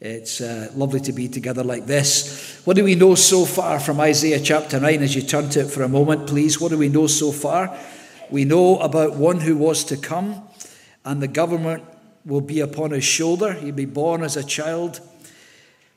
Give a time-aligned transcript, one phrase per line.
[0.00, 2.58] It's uh, lovely to be together like this.
[2.64, 5.02] What do we know so far from Isaiah chapter 9?
[5.02, 6.58] As you turn to it for a moment, please.
[6.58, 7.78] What do we know so far?
[8.30, 10.48] We know about one who was to come,
[11.04, 11.84] and the government
[12.24, 13.52] will be upon his shoulder.
[13.52, 15.00] He'll be born as a child.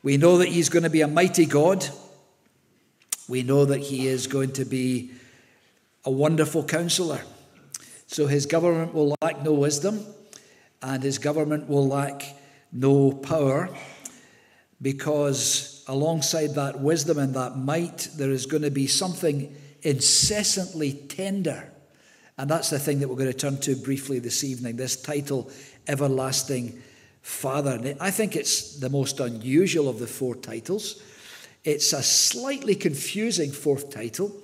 [0.04, 1.88] We know that he's going to be a mighty God.
[3.30, 5.12] We know that he is going to be
[6.04, 7.22] a wonderful counselor.
[8.08, 10.06] So his government will lack no wisdom,
[10.82, 12.26] and his government will lack
[12.74, 13.70] no power,
[14.84, 21.71] because alongside that wisdom and that might, there is going to be something incessantly tender.
[22.37, 25.50] And that's the thing that we're going to turn to briefly this evening this title,
[25.88, 26.82] Everlasting
[27.21, 27.96] Father.
[28.00, 31.02] I think it's the most unusual of the four titles.
[31.63, 34.36] It's a slightly confusing fourth title.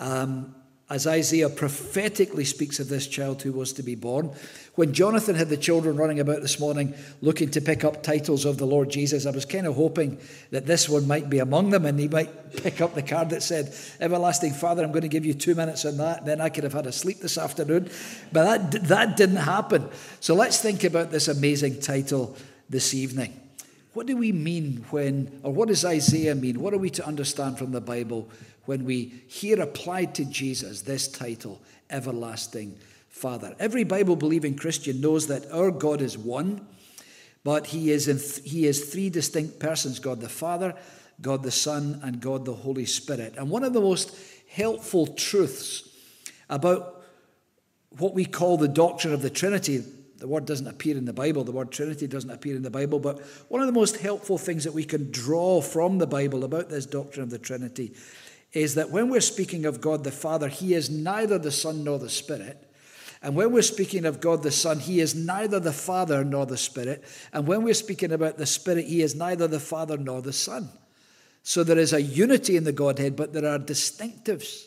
[0.00, 0.54] Um,
[0.88, 4.30] as Isaiah prophetically speaks of this child who was to be born.
[4.76, 8.58] When Jonathan had the children running about this morning looking to pick up titles of
[8.58, 10.18] the Lord Jesus, I was kind of hoping
[10.52, 13.42] that this one might be among them and he might pick up the card that
[13.42, 16.24] said, Everlasting Father, I'm going to give you two minutes on that.
[16.24, 17.90] Then I could have had a sleep this afternoon.
[18.32, 19.88] But that, that didn't happen.
[20.20, 22.36] So let's think about this amazing title
[22.68, 23.45] this evening.
[23.96, 26.60] What do we mean when, or what does Isaiah mean?
[26.60, 28.28] What are we to understand from the Bible
[28.66, 32.76] when we hear applied to Jesus this title, Everlasting
[33.08, 33.56] Father.
[33.58, 36.66] Every Bible believing Christian knows that our God is one,
[37.42, 40.74] but he is, th- he is three distinct persons God the Father,
[41.22, 43.36] God the Son, and God the Holy Spirit.
[43.38, 44.14] And one of the most
[44.46, 45.88] helpful truths
[46.50, 47.02] about
[47.96, 49.82] what we call the doctrine of the Trinity,
[50.18, 52.98] the word doesn't appear in the Bible, the word Trinity doesn't appear in the Bible,
[52.98, 56.68] but one of the most helpful things that we can draw from the Bible about
[56.68, 57.92] this doctrine of the Trinity
[58.52, 61.98] is that when we're speaking of God the Father, He is neither the Son nor
[61.98, 62.62] the Spirit.
[63.22, 66.56] And when we're speaking of God the Son, He is neither the Father nor the
[66.56, 67.04] Spirit.
[67.32, 70.70] And when we're speaking about the Spirit, He is neither the Father nor the Son.
[71.42, 74.66] So there is a unity in the Godhead, but there are distinctives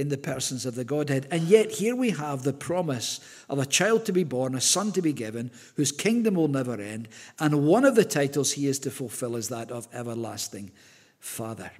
[0.00, 1.28] in the persons of the Godhead.
[1.30, 3.20] And yet, here we have the promise
[3.50, 6.80] of a child to be born, a son to be given, whose kingdom will never
[6.80, 7.08] end.
[7.38, 10.70] And one of the titles he is to fulfill is that of everlasting
[11.18, 11.70] Father.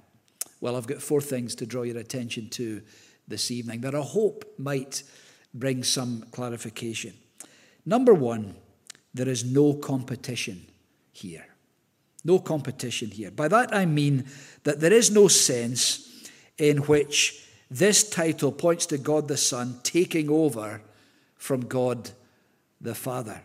[0.59, 2.83] Well, I've got four things to draw your attention to
[3.27, 5.01] this evening that I hope might
[5.53, 7.13] bring some clarification.
[7.85, 8.55] Number one,
[9.13, 10.67] there is no competition
[11.11, 11.47] here.
[12.23, 13.31] No competition here.
[13.31, 14.25] By that I mean
[14.63, 16.07] that there is no sense
[16.59, 20.81] in which this title points to God the Son taking over
[21.37, 22.11] from God
[22.81, 23.41] the Father.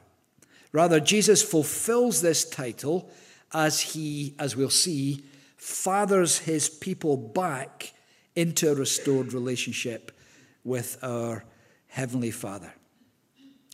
[0.72, 3.08] Rather, Jesus fulfills this title
[3.54, 5.24] as he, as we'll see,
[5.56, 7.92] fathers his people back
[8.34, 10.10] into a restored relationship
[10.64, 11.44] with our
[11.86, 12.74] Heavenly Father.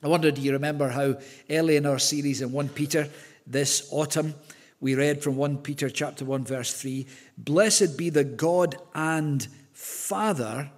[0.02, 1.16] I wonder, do you remember how
[1.48, 3.08] early in our series in 1 Peter
[3.46, 4.34] this autumn
[4.80, 7.06] we read from 1 Peter chapter 1 verse 3,
[7.38, 10.71] blessed be the God and Father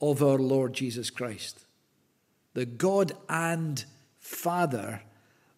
[0.00, 1.64] of our Lord Jesus Christ.
[2.54, 3.84] The God and
[4.18, 5.02] Father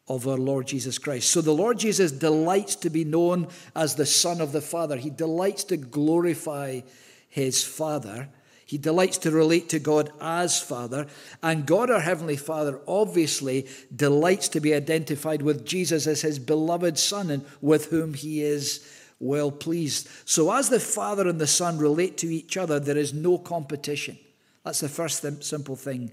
[0.06, 1.30] of our Lord Jesus Christ.
[1.30, 4.96] So the Lord Jesus delights to be known as the Son of the Father.
[4.96, 6.82] He delights to glorify
[7.28, 8.28] his Father.
[8.66, 11.06] He delights to relate to God as Father.
[11.42, 16.98] And God, our Heavenly Father, obviously delights to be identified with Jesus as his beloved
[16.98, 18.86] Son and with whom he is
[19.20, 20.08] well pleased.
[20.24, 24.18] So, as the Father and the Son relate to each other, there is no competition.
[24.64, 26.10] That's the first simple thing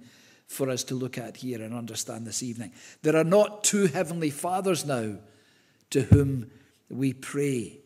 [0.47, 2.73] for us to look at here and understand this evening.
[3.01, 5.15] There are not two heavenly fathers now
[5.91, 6.51] to whom
[6.89, 7.77] we pray.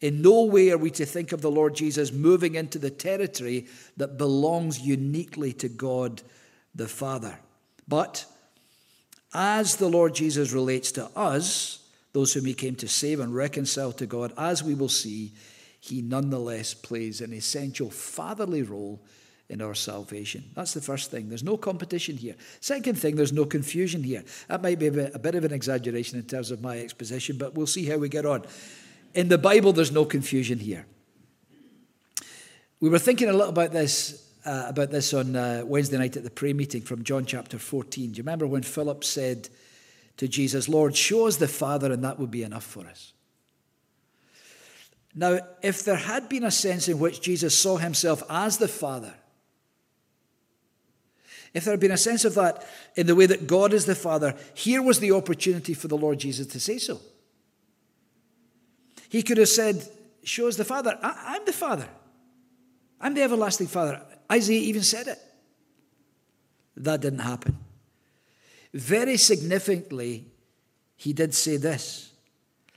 [0.00, 3.66] In no way are we to think of the Lord Jesus moving into the territory
[3.96, 6.22] that belongs uniquely to God
[6.74, 7.38] the Father.
[7.86, 8.24] But
[9.34, 11.83] as the Lord Jesus relates to us,
[12.14, 15.32] those whom he came to save and reconcile to God, as we will see,
[15.80, 19.02] he nonetheless plays an essential fatherly role
[19.48, 20.44] in our salvation.
[20.54, 21.28] That's the first thing.
[21.28, 22.36] There's no competition here.
[22.60, 24.22] Second thing, there's no confusion here.
[24.48, 27.36] That might be a bit, a bit of an exaggeration in terms of my exposition,
[27.36, 28.44] but we'll see how we get on.
[29.12, 30.86] In the Bible, there's no confusion here.
[32.78, 34.20] We were thinking a little about this.
[34.46, 38.12] Uh, about this on uh, Wednesday night at the prayer meeting from John chapter 14.
[38.12, 39.48] Do you remember when Philip said
[40.16, 43.12] to Jesus, Lord, show us the Father, and that would be enough for us?
[45.14, 49.14] Now, if there had been a sense in which Jesus saw himself as the Father,
[51.52, 52.66] if there had been a sense of that
[52.96, 56.18] in the way that God is the Father, here was the opportunity for the Lord
[56.18, 57.00] Jesus to say so.
[59.08, 59.88] He could have said,
[60.24, 60.98] Show us the Father.
[61.00, 61.88] I- am the Father.
[63.00, 64.02] I'm the everlasting Father.
[64.32, 65.18] Isaiah even said it.
[66.76, 67.58] That didn't happen.
[68.74, 70.26] Very significantly,
[70.96, 72.12] he did say this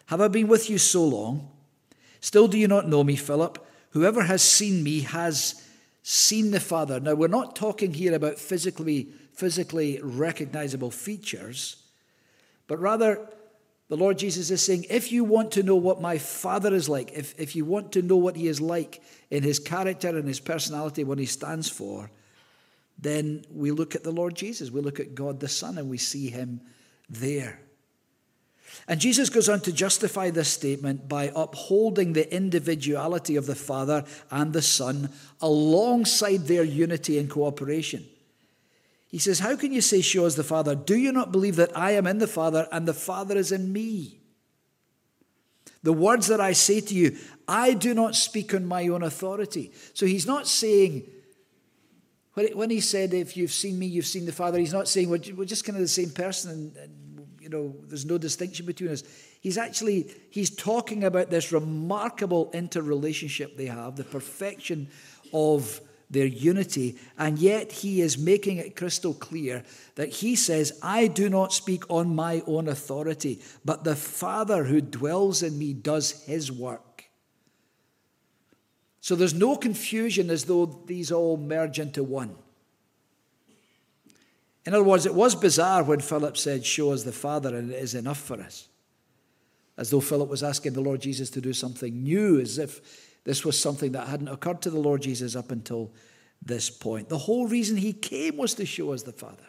[0.05, 1.49] Have I been with you so long?
[2.21, 3.65] Still do you not know me, Philip?
[3.91, 5.63] Whoever has seen me has
[6.03, 6.99] seen the Father.
[6.99, 11.77] Now, we're not talking here about physically, physically recognizable features,
[12.67, 13.27] but rather
[13.89, 17.11] the Lord Jesus is saying, if you want to know what my Father is like,
[17.13, 19.01] if, if you want to know what he is like
[19.31, 22.11] in his character and his personality, what he stands for,
[22.99, 24.71] then we look at the Lord Jesus.
[24.71, 26.61] We look at God the Son and we see him
[27.09, 27.59] there.
[28.87, 34.03] And Jesus goes on to justify this statement by upholding the individuality of the Father
[34.31, 35.09] and the Son
[35.41, 38.05] alongside their unity and cooperation.
[39.09, 40.75] He says, How can you say, Show us the Father?
[40.75, 43.71] Do you not believe that I am in the Father and the Father is in
[43.71, 44.19] me?
[45.83, 47.17] The words that I say to you,
[47.47, 49.71] I do not speak on my own authority.
[49.93, 51.03] So he's not saying,
[52.53, 55.45] when he said, If you've seen me, you've seen the Father, he's not saying, We're
[55.45, 59.03] just kind of the same person and, you know, there's no distinction between us.
[59.41, 64.89] He's actually, he's talking about this remarkable interrelationship they have, the perfection
[65.33, 69.63] of their unity, and yet he is making it crystal clear
[69.95, 74.79] that he says, I do not speak on my own authority, but the Father who
[74.79, 76.86] dwells in me does his work.
[79.07, 82.35] So there's no confusion as though these all merge into one.
[84.65, 87.81] In other words, it was bizarre when Philip said, Show us the Father, and it
[87.81, 88.67] is enough for us.
[89.77, 93.45] As though Philip was asking the Lord Jesus to do something new, as if this
[93.45, 95.89] was something that hadn't occurred to the Lord Jesus up until
[96.45, 97.07] this point.
[97.07, 99.47] The whole reason he came was to show us the Father.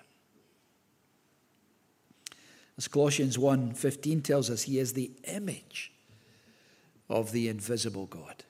[2.77, 5.91] As Colossians 1:15 tells us, he is the image
[7.11, 8.45] of the invisible God.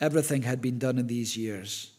[0.00, 1.92] Everything had been done in these years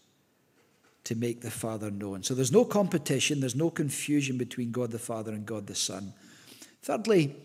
[1.04, 2.24] to make the Father known.
[2.24, 6.14] So there's no competition, there's no confusion between God the Father and God the Son.
[6.82, 7.36] Thirdly,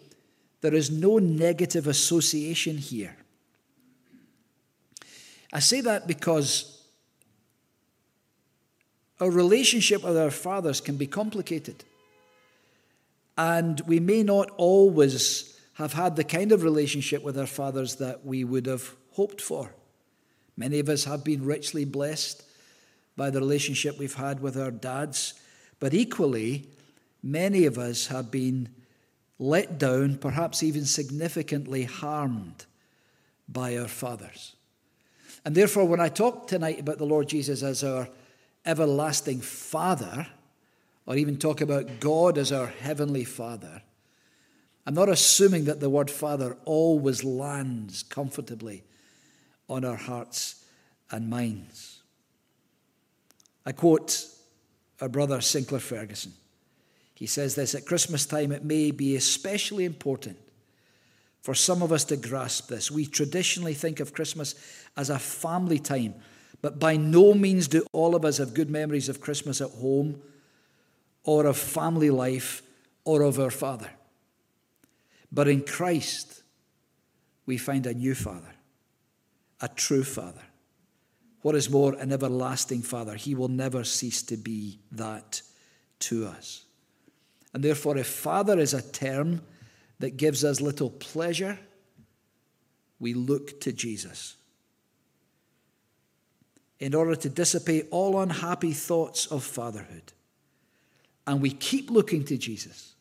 [0.60, 3.16] there is no negative association here.
[5.52, 6.82] I say that because
[9.20, 11.84] our relationship with our fathers can be complicated.
[13.38, 18.24] And we may not always have had the kind of relationship with our fathers that
[18.24, 19.72] we would have hoped for.
[20.56, 22.42] Many of us have been richly blessed
[23.16, 25.34] by the relationship we've had with our dads,
[25.80, 26.68] but equally,
[27.22, 28.68] many of us have been
[29.38, 32.64] let down, perhaps even significantly harmed
[33.48, 34.54] by our fathers.
[35.44, 38.08] And therefore, when I talk tonight about the Lord Jesus as our
[38.64, 40.26] everlasting Father,
[41.06, 43.82] or even talk about God as our heavenly Father,
[44.86, 48.84] I'm not assuming that the word Father always lands comfortably
[49.68, 50.64] on our hearts
[51.10, 52.02] and minds.
[53.64, 54.26] I quote
[55.00, 56.32] our brother Sinclair Ferguson.
[57.14, 60.38] He says this At Christmas time, it may be especially important
[61.42, 62.90] for some of us to grasp this.
[62.90, 64.54] We traditionally think of Christmas
[64.96, 66.14] as a family time,
[66.60, 70.20] but by no means do all of us have good memories of Christmas at home
[71.22, 72.62] or of family life
[73.04, 73.90] or of our Father.
[75.30, 76.42] But in Christ,
[77.46, 78.54] we find a new Father,
[79.60, 80.42] a true Father.
[81.42, 83.14] What is more, an everlasting Father.
[83.14, 85.42] He will never cease to be that
[86.00, 86.64] to us.
[87.54, 89.42] And therefore, if Father is a term
[89.98, 91.58] that gives us little pleasure,
[92.98, 94.36] we look to Jesus.
[96.80, 100.12] In order to dissipate all unhappy thoughts of fatherhood.
[101.26, 102.94] And we keep looking to Jesus.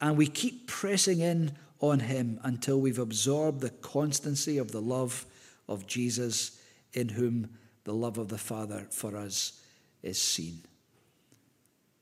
[0.00, 5.26] And we keep pressing in on him until we've absorbed the constancy of the love
[5.68, 6.60] of Jesus,
[6.92, 7.50] in whom
[7.84, 9.60] the love of the Father for us
[10.02, 10.60] is seen.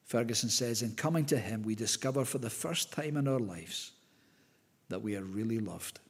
[0.05, 3.93] Ferguson says, In coming to him, we discover for the first time in our lives
[4.89, 6.01] that we are really loved.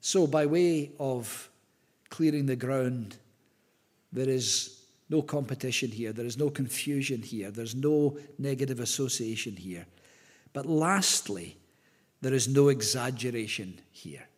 [0.00, 1.48] So, by way of
[2.10, 3.16] clearing the ground,
[4.12, 9.86] there is no competition here, there is no confusion here, there's no negative association here.
[10.52, 11.56] But lastly,
[12.20, 14.28] there is no exaggeration here.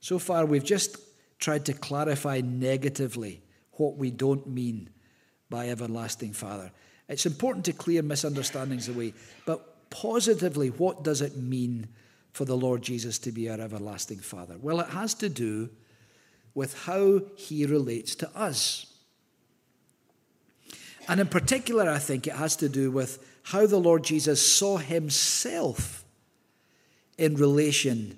[0.00, 0.96] So far, we've just
[1.38, 3.42] tried to clarify negatively
[3.72, 4.90] what we don't mean
[5.48, 6.70] by everlasting Father.
[7.08, 9.14] It's important to clear misunderstandings away,
[9.46, 11.88] but positively, what does it mean
[12.32, 14.56] for the Lord Jesus to be our everlasting Father?
[14.60, 15.70] Well, it has to do
[16.54, 18.86] with how he relates to us.
[21.08, 24.76] And in particular, I think it has to do with how the Lord Jesus saw
[24.76, 26.04] himself
[27.18, 28.16] in relation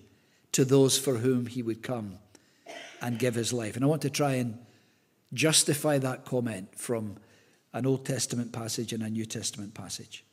[0.52, 2.18] to those for whom he would come
[3.00, 3.74] and give his life.
[3.76, 4.58] And I want to try and
[5.32, 7.16] justify that comment from
[7.72, 10.24] an Old Testament passage and a New Testament passage.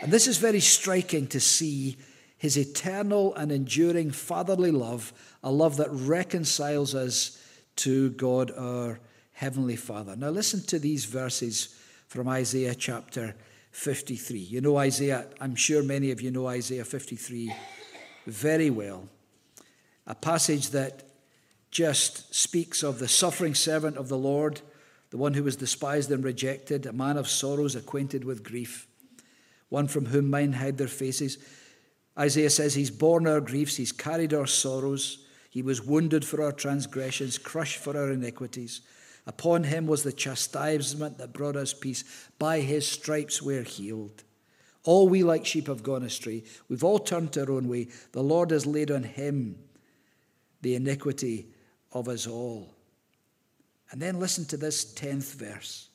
[0.00, 1.96] And this is very striking to see
[2.36, 5.12] his eternal and enduring fatherly love,
[5.42, 7.40] a love that reconciles us
[7.76, 9.00] to God our
[9.32, 10.14] Heavenly Father.
[10.14, 11.74] Now, listen to these verses
[12.08, 13.34] from Isaiah chapter
[13.70, 14.38] 53.
[14.38, 17.54] You know Isaiah, I'm sure many of you know Isaiah 53
[18.26, 19.08] very well.
[20.06, 21.04] A passage that
[21.70, 24.60] just speaks of the suffering servant of the Lord,
[25.10, 28.86] the one who was despised and rejected, a man of sorrows, acquainted with grief,
[29.68, 31.38] one from whom men hide their faces.
[32.18, 35.24] Isaiah says, He's borne our griefs, He's carried our sorrows.
[35.48, 38.80] He was wounded for our transgressions, crushed for our iniquities.
[39.26, 42.04] Upon him was the chastisement that brought us peace.
[42.38, 44.24] By his stripes we're healed.
[44.84, 46.42] All we like sheep have gone astray.
[46.68, 47.88] We've all turned to our own way.
[48.12, 49.58] The Lord has laid on him
[50.62, 51.48] the iniquity
[51.92, 52.74] of us all.
[53.90, 55.88] And then listen to this 10th verse.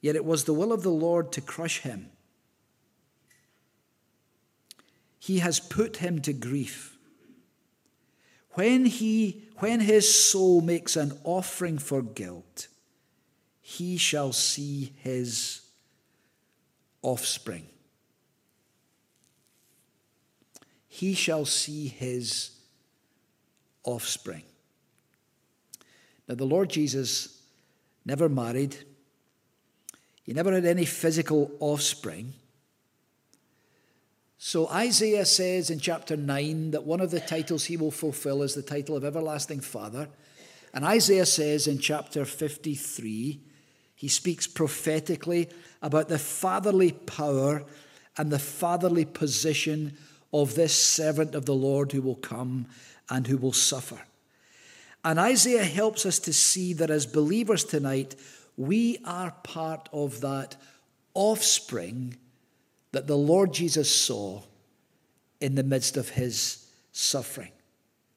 [0.00, 2.10] Yet it was the will of the Lord to crush him.
[5.18, 6.96] He has put him to grief.
[8.50, 12.68] When, he, when his soul makes an offering for guilt,
[13.60, 15.62] he shall see his
[17.02, 17.66] offspring.
[20.86, 22.57] He shall see his
[23.88, 24.42] offspring.
[26.28, 27.40] Now, the Lord Jesus
[28.04, 28.76] never married,
[30.22, 32.34] he never had any physical offspring.
[34.36, 38.54] So Isaiah says in chapter 9 that one of the titles he will fulfill is
[38.54, 40.08] the title of Everlasting Father.
[40.74, 43.40] And Isaiah says in chapter 53,
[43.96, 45.48] he speaks prophetically
[45.82, 47.64] about the fatherly power
[48.16, 49.96] and the fatherly position
[50.32, 52.66] of this servant of the Lord who will come
[53.10, 54.00] and who will suffer.
[55.04, 58.16] And Isaiah helps us to see that as believers tonight,
[58.56, 60.56] we are part of that
[61.14, 62.16] offspring
[62.92, 64.42] that the Lord Jesus saw
[65.40, 67.52] in the midst of his suffering.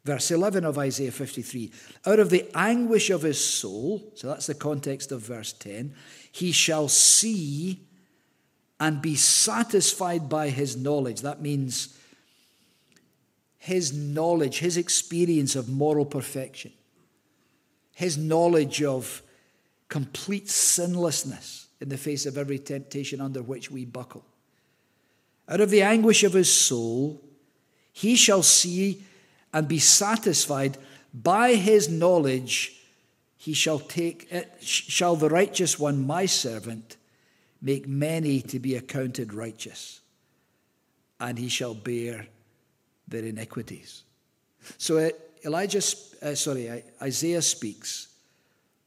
[0.03, 1.71] Verse 11 of Isaiah 53
[2.07, 5.93] Out of the anguish of his soul, so that's the context of verse 10,
[6.31, 7.81] he shall see
[8.79, 11.21] and be satisfied by his knowledge.
[11.21, 11.95] That means
[13.63, 16.71] his knowledge, his experience of moral perfection,
[17.93, 19.21] his knowledge of
[19.87, 24.25] complete sinlessness in the face of every temptation under which we buckle.
[25.47, 27.21] Out of the anguish of his soul,
[27.93, 29.03] he shall see
[29.53, 30.79] and be satisfied
[31.13, 32.81] by his knowledge.
[33.37, 36.97] He shall take it, shall the righteous one, my servant,
[37.61, 40.01] make many to be accounted righteous,
[41.19, 42.25] and he shall bear
[43.11, 44.03] their iniquities.
[44.77, 45.09] So uh,
[45.45, 45.81] Elijah,
[46.21, 48.07] uh, sorry, Isaiah speaks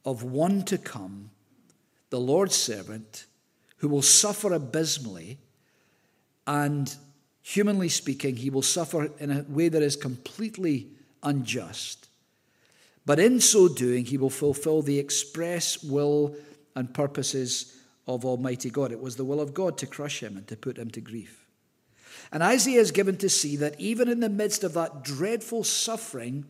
[0.03, 1.31] of one to come,
[2.09, 3.25] the Lord's servant,
[3.77, 5.39] who will suffer abysmally,
[6.47, 6.95] and
[7.41, 10.87] humanly speaking, he will suffer in a way that is completely
[11.23, 12.07] unjust.
[13.05, 16.35] But in so doing, he will fulfill the express will
[16.75, 17.77] and purposes
[18.07, 18.91] of Almighty God.
[18.91, 21.44] It was the will of God to crush him and to put him to grief.
[22.31, 26.45] And Isaiah is given to see that even in the midst of that dreadful suffering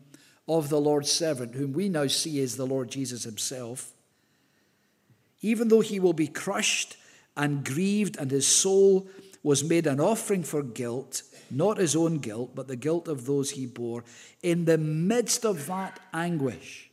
[0.48, 3.92] of the Lord's servant, whom we now see as the Lord Jesus himself,
[5.42, 6.96] even though he will be crushed
[7.36, 9.08] and grieved, and his soul
[9.42, 13.50] was made an offering for guilt, not his own guilt, but the guilt of those
[13.50, 14.02] he bore,
[14.42, 16.90] in the midst of that anguish,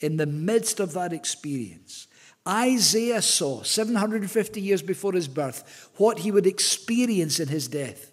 [0.00, 2.07] in the midst of that experience,
[2.48, 8.10] Isaiah saw 750 years before his birth what he would experience in his death.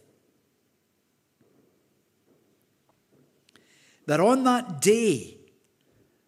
[4.07, 5.37] That on that day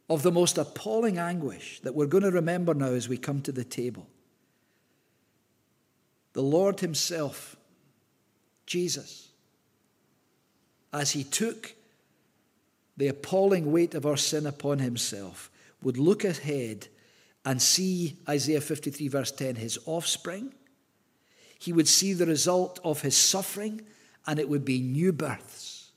[0.10, 3.52] of the most appalling anguish that we're going to remember now as we come to
[3.52, 4.08] the table,
[6.34, 7.56] the Lord Himself,
[8.66, 9.30] Jesus,
[10.94, 11.74] as He took
[12.96, 16.88] the appalling weight of our sin upon Himself, would look ahead
[17.48, 20.54] and see Isaiah 53, verse 10, his offspring.
[21.58, 23.84] He would see the result of his suffering,
[24.26, 25.92] and it would be new births.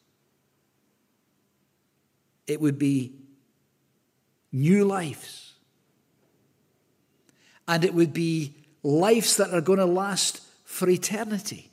[2.46, 3.14] It would be
[4.52, 5.54] new lives.
[7.66, 8.54] And it would be
[8.84, 11.72] lives that are going to last for eternity.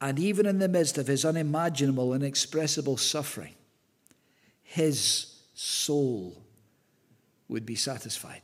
[0.00, 3.54] And even in the midst of his unimaginable, inexpressible suffering,
[4.64, 6.40] his soul
[7.48, 8.42] would be satisfied.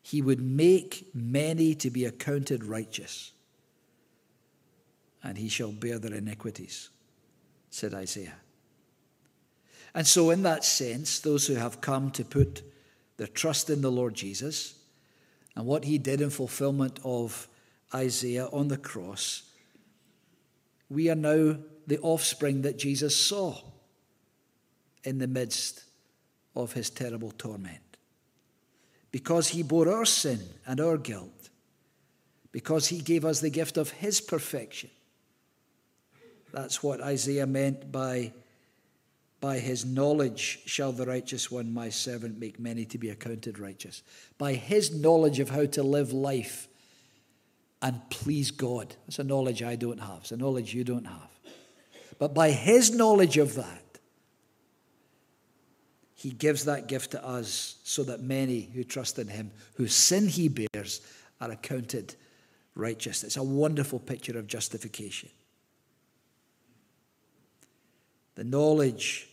[0.00, 3.32] He would make many to be accounted righteous,
[5.22, 6.88] and he shall bear their iniquities,
[7.68, 8.36] said Isaiah.
[9.94, 12.62] And so, in that sense, those who have come to put
[13.18, 14.74] their trust in the Lord Jesus
[15.54, 17.46] and what he did in fulfillment of
[17.92, 19.42] Isaiah on the cross,
[20.88, 23.60] we are now the offspring that Jesus saw
[25.04, 25.84] in the midst
[26.54, 27.96] of his terrible torment.
[29.10, 31.50] Because he bore our sin and our guilt,
[32.52, 34.90] because he gave us the gift of his perfection.
[36.52, 38.32] That's what Isaiah meant by,
[39.40, 44.02] by his knowledge shall the righteous one, my servant, make many to be accounted righteous.
[44.38, 46.68] By his knowledge of how to live life
[47.82, 48.94] and please God.
[49.06, 51.30] That's a knowledge I don't have, it's a knowledge you don't have.
[52.18, 53.89] But by his knowledge of that,
[56.20, 60.28] he gives that gift to us so that many who trust in him, whose sin
[60.28, 61.00] he bears,
[61.40, 62.14] are accounted
[62.74, 63.24] righteous.
[63.24, 65.30] It's a wonderful picture of justification.
[68.34, 69.30] The knowledge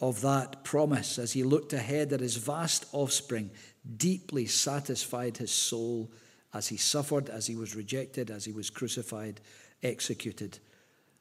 [0.00, 3.50] of that promise as he looked ahead at his vast offspring
[3.98, 6.10] deeply satisfied his soul
[6.54, 9.42] as he suffered, as he was rejected, as he was crucified,
[9.82, 10.60] executed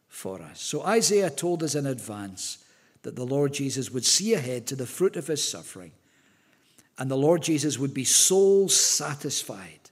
[0.08, 0.62] for us.
[0.62, 2.61] So Isaiah told us in advance
[3.04, 5.92] that the Lord Jesus would see ahead to the fruit of his suffering,
[6.98, 9.90] and the Lord Jesus would be soul satisfied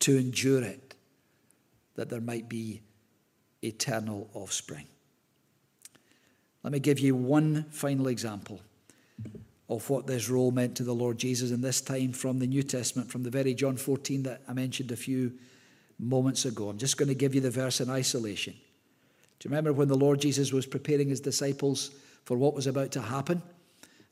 [0.00, 0.94] to endure it,
[1.94, 2.82] that there might be
[3.62, 4.86] eternal offspring.
[6.62, 8.60] Let me give you one final example
[9.68, 12.62] of what this role meant to the Lord Jesus, and this time from the New
[12.62, 15.32] Testament, from the very John 14 that I mentioned a few
[15.98, 16.68] moments ago.
[16.68, 18.54] I'm just going to give you the verse in isolation.
[19.38, 21.92] Do you remember when the Lord Jesus was preparing his disciples
[22.24, 23.42] for what was about to happen?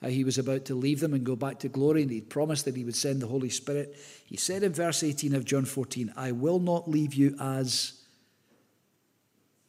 [0.01, 2.65] How he was about to leave them and go back to glory, and he'd promised
[2.65, 3.97] that he would send the Holy Spirit.
[4.25, 7.95] He said in verse 18 of John 14, I will not leave you as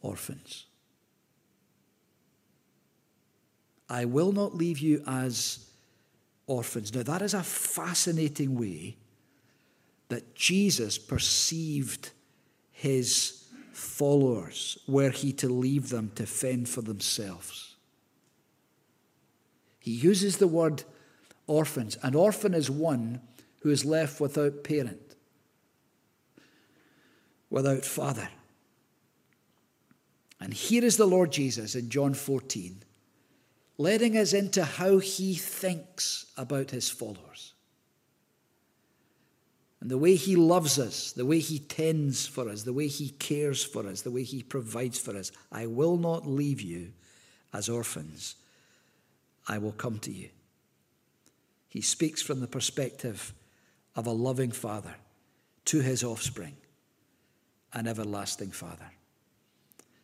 [0.01, 0.65] orphans.
[3.89, 5.69] I will not leave you as
[6.47, 6.93] orphans.
[6.93, 8.97] Now, that is a fascinating way
[10.09, 12.09] that Jesus perceived
[12.71, 17.72] his followers were he to leave them to fend for themselves.
[19.84, 20.84] He uses the word
[21.46, 21.98] orphans.
[22.04, 23.19] An orphan is one
[23.60, 25.17] who is left without parent,
[27.50, 28.30] without father.
[30.39, 32.82] And here is the Lord Jesus in John 14
[33.78, 37.54] letting us into how he thinks about his followers.
[39.82, 43.10] And the way he loves us, the way he tends for us, the way he
[43.10, 45.34] cares for us, the way he provides for us.
[45.52, 46.93] I will not leave you
[47.52, 48.36] as orphans.
[49.47, 50.29] I will come to you.
[51.67, 53.34] He speaks from the perspective
[53.95, 54.95] of a loving father
[55.65, 56.56] to his offspring,
[57.73, 58.91] an everlasting father.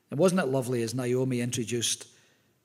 [0.10, 2.08] And wasn't it lovely as Naomi introduced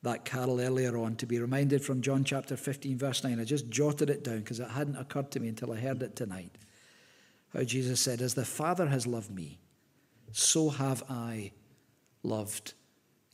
[0.03, 3.41] that carol earlier on to be reminded from John chapter 15, verse 9.
[3.41, 6.15] I just jotted it down because it hadn't occurred to me until I heard it
[6.15, 6.53] tonight.
[7.55, 9.59] How Jesus said, As the Father has loved me,
[10.33, 11.53] so have I
[12.23, 12.75] loved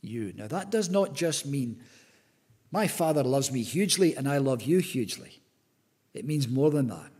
[0.01, 0.33] you.
[0.35, 1.81] Now, that does not just mean
[2.71, 5.41] my Father loves me hugely and I love you hugely.
[6.13, 7.11] It means more than that.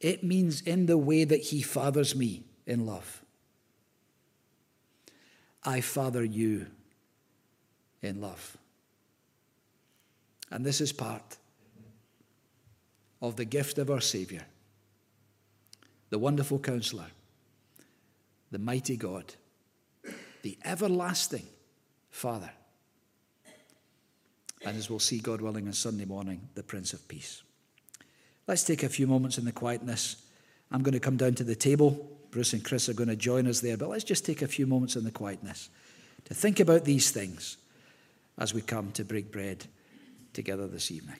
[0.00, 3.24] It means in the way that He fathers me in love.
[5.64, 6.66] I father you
[8.02, 8.56] in love.
[10.50, 11.38] And this is part
[13.22, 14.42] of the gift of our Saviour,
[16.10, 17.06] the wonderful counselor,
[18.50, 19.34] the mighty God,
[20.42, 21.46] the everlasting
[22.10, 22.50] Father.
[24.64, 27.42] And as we'll see, God willing, on Sunday morning, the Prince of Peace.
[28.46, 30.16] Let's take a few moments in the quietness.
[30.70, 32.10] I'm going to come down to the table.
[32.30, 34.66] Bruce and Chris are going to join us there, but let's just take a few
[34.66, 35.68] moments in the quietness
[36.24, 37.58] to think about these things
[38.38, 39.66] as we come to break bread
[40.32, 41.18] together this evening.